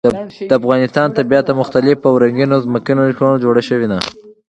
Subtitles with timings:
[0.49, 3.99] د افغانستان طبیعت له مختلفو او رنګینو ځمکنیو شکلونو جوړ شوی دی.